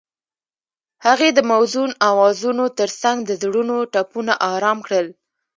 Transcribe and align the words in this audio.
هغې 1.05 1.29
د 1.33 1.39
موزون 1.51 1.91
اوازونو 2.09 2.65
ترڅنګ 2.79 3.17
د 3.25 3.31
زړونو 3.41 3.75
ټپونه 3.93 4.33
آرام 4.53 4.77
کړل. 4.87 5.07